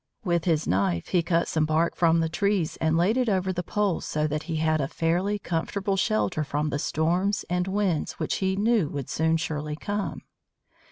[0.23, 3.61] With his knife he cut some bark from the trees and laid it over the
[3.61, 8.37] poles so that he had a fairly comfortable shelter from the storms and winds which
[8.37, 10.21] he knew would soon surely come.